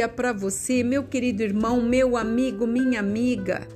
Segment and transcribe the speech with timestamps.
[0.00, 3.68] dia para você, meu querido irmão, meu amigo, minha amiga.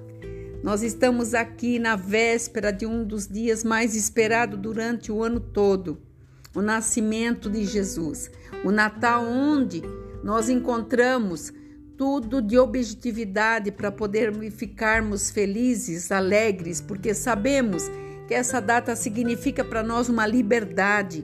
[0.62, 6.00] Nós estamos aqui na véspera de um dos dias mais esperados durante o ano todo,
[6.54, 8.30] o nascimento de Jesus,
[8.64, 9.82] o Natal, onde
[10.22, 11.52] nós encontramos
[11.94, 17.82] tudo de objetividade para poder ficarmos felizes, alegres, porque sabemos
[18.26, 21.22] que essa data significa para nós uma liberdade,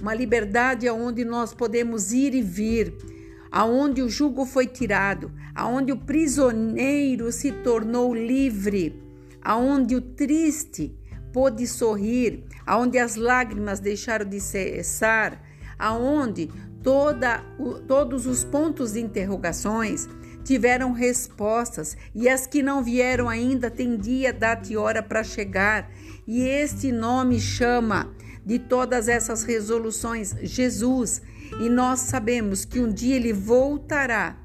[0.00, 3.19] uma liberdade aonde nós podemos ir e vir
[3.50, 9.02] aonde o jugo foi tirado, aonde o prisioneiro se tornou livre,
[9.42, 10.94] aonde o triste
[11.32, 15.42] pôde sorrir, aonde as lágrimas deixaram de cessar,
[15.78, 16.50] aonde
[16.82, 17.42] toda,
[17.86, 20.08] todos os pontos de interrogações
[20.44, 25.90] tiveram respostas e as que não vieram ainda têm dia, data e hora para chegar.
[26.26, 28.12] E este nome chama
[28.44, 31.22] de todas essas resoluções Jesus.
[31.60, 34.38] E nós sabemos que um dia ele voltará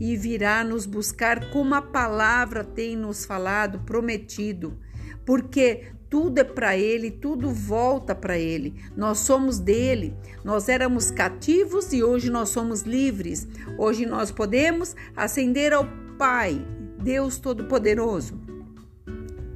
[0.00, 4.78] e virá nos buscar como a palavra tem nos falado, prometido.
[5.24, 8.74] Porque tudo é para ele, tudo volta para ele.
[8.96, 10.16] Nós somos dele.
[10.44, 13.46] Nós éramos cativos e hoje nós somos livres.
[13.76, 15.86] Hoje nós podemos ascender ao
[16.18, 16.64] Pai,
[17.00, 18.40] Deus Todo-Poderoso,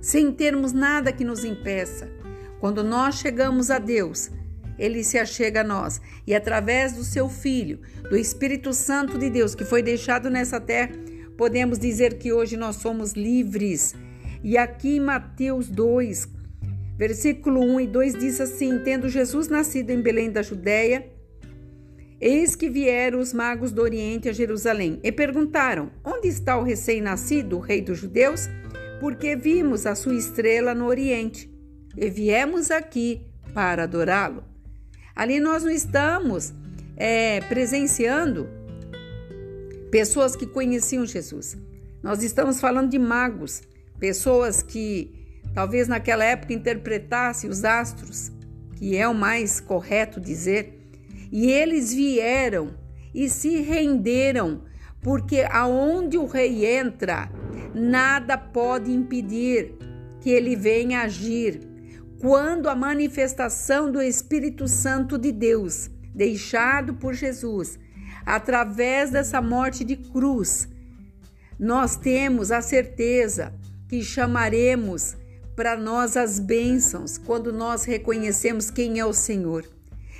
[0.00, 2.21] sem termos nada que nos impeça.
[2.62, 4.30] Quando nós chegamos a Deus,
[4.78, 9.52] ele se achega a nós e através do seu Filho, do Espírito Santo de Deus
[9.52, 10.92] que foi deixado nessa terra,
[11.36, 13.96] podemos dizer que hoje nós somos livres.
[14.44, 16.28] E aqui em Mateus 2,
[16.96, 21.04] versículo 1 e 2 diz assim: Tendo Jesus nascido em Belém da Judéia,
[22.20, 27.56] eis que vieram os magos do Oriente a Jerusalém e perguntaram: Onde está o recém-nascido,
[27.56, 28.48] o rei dos judeus?
[29.00, 31.51] Porque vimos a sua estrela no Oriente
[31.96, 33.22] e viemos aqui
[33.54, 34.44] para adorá-lo.
[35.14, 36.52] Ali nós não estamos
[36.96, 38.48] é, presenciando
[39.90, 41.56] pessoas que conheciam Jesus.
[42.02, 43.62] Nós estamos falando de magos,
[43.98, 45.12] pessoas que
[45.54, 48.32] talvez naquela época interpretassem os astros,
[48.76, 50.80] que é o mais correto dizer,
[51.30, 52.74] e eles vieram
[53.14, 54.62] e se renderam,
[55.02, 57.30] porque aonde o rei entra,
[57.74, 59.74] nada pode impedir
[60.20, 61.71] que ele venha agir
[62.22, 67.80] quando a manifestação do Espírito Santo de Deus, deixado por Jesus,
[68.24, 70.68] através dessa morte de cruz,
[71.58, 73.52] nós temos a certeza
[73.88, 75.16] que chamaremos
[75.56, 79.64] para nós as bênçãos quando nós reconhecemos quem é o Senhor.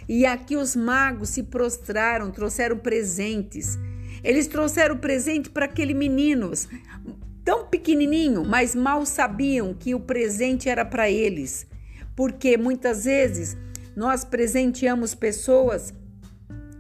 [0.08, 3.78] E aqui os magos se prostraram, trouxeram presentes.
[4.24, 6.50] Eles trouxeram presente para aquele menino,
[7.44, 11.70] tão pequenininho, mas mal sabiam que o presente era para eles
[12.14, 13.56] porque muitas vezes
[13.94, 15.92] nós presenteamos pessoas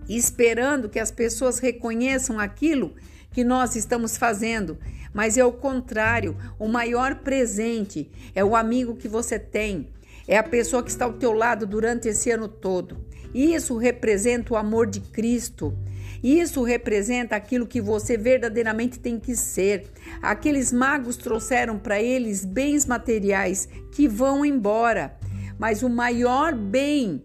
[0.08, 2.94] esperando que as pessoas reconheçam aquilo
[3.30, 4.78] que nós estamos fazendo,
[5.12, 6.36] mas é o contrário.
[6.58, 9.88] O maior presente é o amigo que você tem,
[10.26, 13.04] é a pessoa que está ao teu lado durante esse ano todo.
[13.34, 15.76] Isso representa o amor de Cristo.
[16.22, 19.86] Isso representa aquilo que você verdadeiramente tem que ser.
[20.20, 25.18] Aqueles magos trouxeram para eles bens materiais que vão embora.
[25.62, 27.22] Mas o maior bem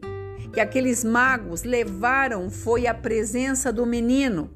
[0.54, 4.52] que aqueles magos levaram foi a presença do menino,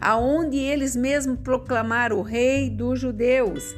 [0.00, 3.76] aonde eles mesmos proclamaram o rei dos judeus.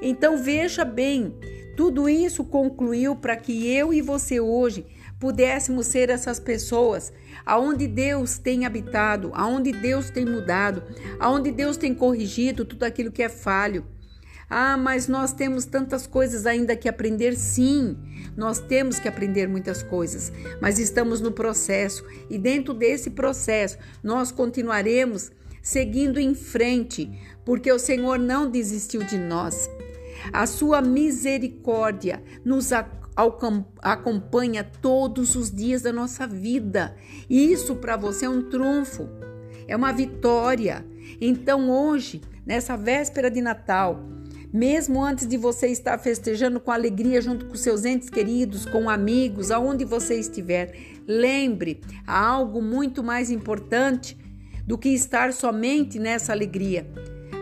[0.00, 1.34] Então veja bem,
[1.76, 4.86] tudo isso concluiu para que eu e você hoje
[5.18, 7.12] pudéssemos ser essas pessoas
[7.44, 10.84] aonde Deus tem habitado, aonde Deus tem mudado,
[11.18, 13.84] aonde Deus tem corrigido tudo aquilo que é falho.
[14.56, 17.34] Ah, mas nós temos tantas coisas ainda que aprender.
[17.34, 17.96] Sim,
[18.36, 20.32] nós temos que aprender muitas coisas,
[20.62, 27.10] mas estamos no processo e dentro desse processo nós continuaremos seguindo em frente,
[27.44, 29.68] porque o Senhor não desistiu de nós.
[30.32, 32.70] A sua misericórdia nos
[33.82, 36.94] acompanha todos os dias da nossa vida.
[37.28, 39.08] E isso para você é um trunfo,
[39.66, 40.86] é uma vitória.
[41.20, 44.14] Então hoje, nessa véspera de Natal,
[44.54, 49.50] mesmo antes de você estar festejando com alegria junto com seus entes queridos, com amigos,
[49.50, 50.72] aonde você estiver,
[51.08, 54.16] lembre, há algo muito mais importante
[54.64, 56.86] do que estar somente nessa alegria.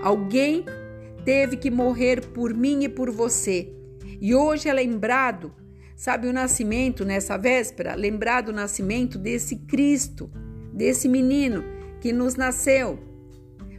[0.03, 0.65] Alguém
[1.23, 3.71] teve que morrer por mim e por você.
[4.19, 5.53] E hoje é lembrado,
[5.95, 10.31] sabe, o nascimento nessa véspera, lembrado o nascimento desse Cristo,
[10.73, 11.63] desse menino
[12.01, 12.99] que nos nasceu,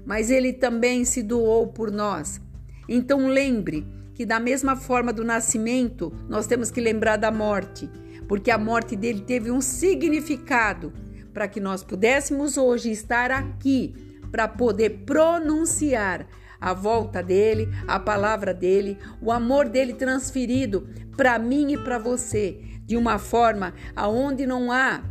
[0.05, 2.39] mas ele também se doou por nós.
[2.87, 7.89] Então lembre que da mesma forma do nascimento, nós temos que lembrar da morte,
[8.27, 10.93] porque a morte dele teve um significado
[11.33, 13.95] para que nós pudéssemos hoje estar aqui
[14.31, 16.27] para poder pronunciar
[16.61, 20.87] a volta dele, a palavra dele, o amor dele transferido
[21.17, 25.03] para mim e para você, de uma forma aonde não há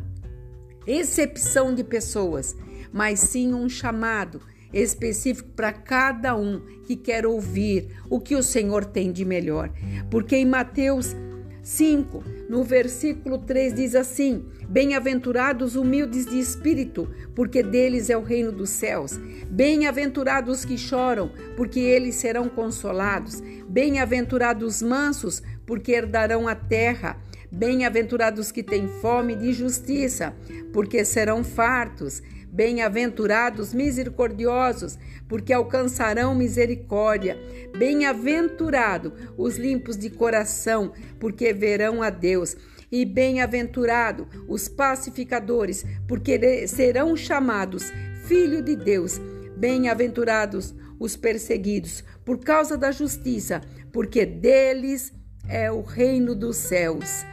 [0.87, 2.57] excepção de pessoas,
[2.93, 4.41] mas sim um chamado
[4.73, 9.71] específico para cada um que quer ouvir o que o Senhor tem de melhor.
[10.11, 11.15] Porque em Mateus
[11.63, 18.51] 5, no versículo 3 diz assim: Bem-aventurados humildes de espírito, porque deles é o reino
[18.51, 19.19] dos céus.
[19.49, 23.41] Bem-aventurados os que choram, porque eles serão consolados.
[23.69, 27.17] Bem-aventurados mansos, porque herdarão a terra.
[27.55, 30.35] Bem-aventurados que têm fome de justiça,
[30.73, 32.23] porque serão fartos.
[32.51, 37.39] Bem-aventurados misericordiosos, porque alcançarão misericórdia.
[37.79, 42.57] Bem-aventurado os limpos de coração, porque verão a Deus.
[42.91, 47.93] E bem-aventurado os pacificadores, porque serão chamados
[48.25, 49.21] filho de Deus.
[49.59, 53.61] Bem-aventurados os perseguidos por causa da justiça,
[53.93, 55.13] porque deles
[55.49, 57.25] é o reino dos céus.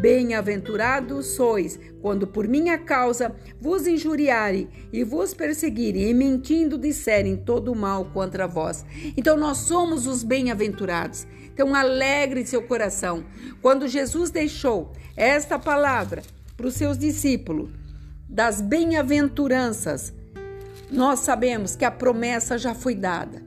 [0.00, 7.72] Bem-aventurados sois quando por minha causa vos injuriarem e vos perseguirem e mentindo disserem todo
[7.72, 8.84] o mal contra vós.
[9.16, 11.26] Então nós somos os bem-aventurados.
[11.52, 13.24] Então alegre seu coração.
[13.62, 16.22] Quando Jesus deixou esta palavra
[16.56, 17.70] para os seus discípulos
[18.28, 20.12] das bem-aventuranças,
[20.90, 23.42] nós sabemos que a promessa já foi dada.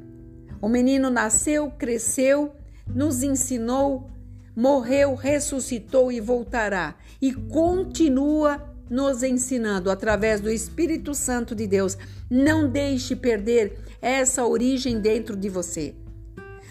[0.62, 2.54] O menino nasceu, cresceu,
[2.88, 4.10] nos ensinou
[4.58, 11.96] morreu, ressuscitou e voltará, e continua nos ensinando através do Espírito Santo de Deus.
[12.28, 15.94] Não deixe perder essa origem dentro de você.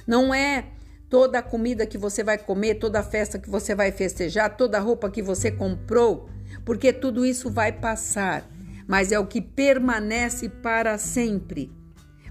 [0.04, 0.66] Não é
[1.08, 4.78] toda a comida que você vai comer, toda a festa que você vai festejar, toda
[4.78, 6.28] a roupa que você comprou,
[6.64, 8.50] porque tudo isso vai passar,
[8.88, 11.70] mas é o que permanece para sempre.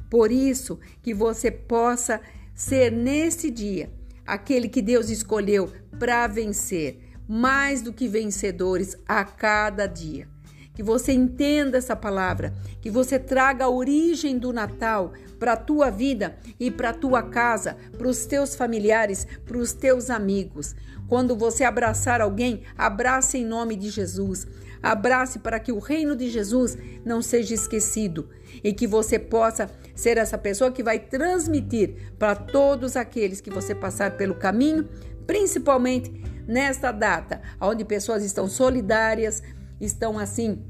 [0.10, 2.20] Por isso que você possa
[2.54, 3.90] ser nesse dia
[4.26, 10.28] aquele que Deus escolheu para vencer, mais do que vencedores a cada dia.
[10.74, 15.90] Que você entenda essa palavra, que você traga a origem do Natal para a tua
[15.90, 20.76] vida e para a tua casa, para os teus familiares, para os teus amigos.
[21.08, 24.46] Quando você abraçar alguém, abrace em nome de Jesus.
[24.82, 28.30] Abrace para que o reino de Jesus não seja esquecido
[28.64, 33.74] e que você possa ser essa pessoa que vai transmitir para todos aqueles que você
[33.74, 34.88] passar pelo caminho,
[35.26, 36.12] principalmente
[36.48, 39.42] nesta data, onde pessoas estão solidárias,
[39.80, 40.64] estão assim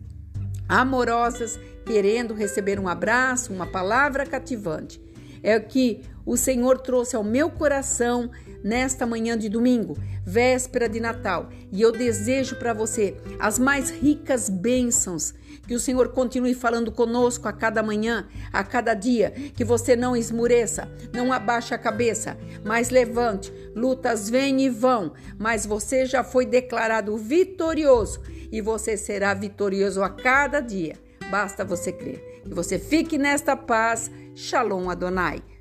[0.68, 5.02] amorosas, querendo receber um abraço, uma palavra cativante.
[5.44, 8.32] É o que o Senhor trouxe ao meu coração
[8.66, 9.96] nesta manhã de domingo,
[10.26, 11.50] véspera de Natal.
[11.72, 15.36] E eu desejo para você as mais ricas bênçãos.
[15.68, 19.32] Que o Senhor continue falando conosco a cada manhã, a cada dia.
[19.56, 23.54] Que você não esmureça, não abaixe a cabeça, mas levante.
[23.76, 28.22] Lutas vêm e vão, mas você já foi declarado vitorioso
[28.52, 30.98] e você será vitorioso a cada dia.
[31.30, 32.42] Basta você crer.
[32.44, 34.10] Que você fique nesta paz.
[34.34, 35.55] Shalom Adonai.